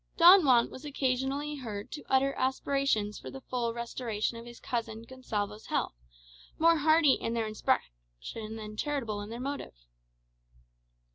[0.17, 5.03] Don Juan was occasionally heard to utter aspirations for the full restoration of his cousin
[5.03, 5.93] Gonsalvo's health,
[6.57, 9.75] more hearty in their expression than charitable in their motive.